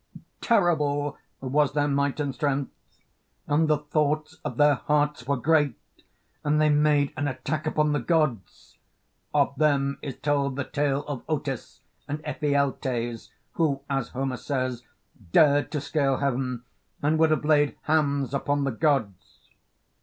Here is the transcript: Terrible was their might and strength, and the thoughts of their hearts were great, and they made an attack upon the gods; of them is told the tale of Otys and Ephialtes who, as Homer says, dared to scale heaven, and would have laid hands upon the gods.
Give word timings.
Terrible 0.41 1.15
was 1.41 1.73
their 1.73 1.87
might 1.87 2.19
and 2.19 2.33
strength, 2.33 2.71
and 3.45 3.67
the 3.67 3.77
thoughts 3.77 4.37
of 4.43 4.57
their 4.57 4.73
hearts 4.73 5.27
were 5.27 5.37
great, 5.37 5.75
and 6.43 6.59
they 6.59 6.69
made 6.69 7.13
an 7.15 7.27
attack 7.27 7.67
upon 7.67 7.93
the 7.93 7.99
gods; 7.99 8.79
of 9.31 9.55
them 9.57 9.99
is 10.01 10.17
told 10.17 10.55
the 10.55 10.63
tale 10.63 11.03
of 11.07 11.23
Otys 11.27 11.81
and 12.07 12.19
Ephialtes 12.25 13.29
who, 13.51 13.81
as 13.91 14.09
Homer 14.09 14.37
says, 14.37 14.81
dared 15.31 15.69
to 15.71 15.79
scale 15.79 16.17
heaven, 16.17 16.63
and 17.03 17.19
would 17.19 17.29
have 17.29 17.45
laid 17.45 17.75
hands 17.83 18.33
upon 18.33 18.63
the 18.63 18.71
gods. 18.71 19.51